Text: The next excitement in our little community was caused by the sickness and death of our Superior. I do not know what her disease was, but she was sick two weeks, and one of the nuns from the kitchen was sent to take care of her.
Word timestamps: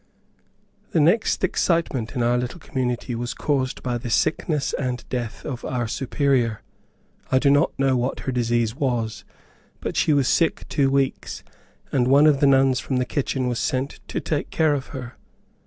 The 0.93 0.99
next 0.99 1.43
excitement 1.43 2.15
in 2.15 2.23
our 2.23 2.35
little 2.35 2.59
community 2.59 3.13
was 3.13 3.35
caused 3.35 3.83
by 3.83 3.99
the 3.99 4.09
sickness 4.09 4.73
and 4.79 5.07
death 5.09 5.45
of 5.45 5.63
our 5.63 5.87
Superior. 5.87 6.63
I 7.31 7.37
do 7.37 7.51
not 7.51 7.77
know 7.77 7.95
what 7.95 8.21
her 8.21 8.31
disease 8.31 8.73
was, 8.73 9.25
but 9.79 9.95
she 9.95 10.11
was 10.11 10.27
sick 10.27 10.67
two 10.69 10.89
weeks, 10.89 11.43
and 11.91 12.07
one 12.07 12.25
of 12.25 12.39
the 12.39 12.47
nuns 12.47 12.79
from 12.79 12.97
the 12.97 13.05
kitchen 13.05 13.47
was 13.47 13.59
sent 13.59 13.99
to 14.07 14.19
take 14.19 14.49
care 14.49 14.73
of 14.73 14.87
her. 14.87 15.17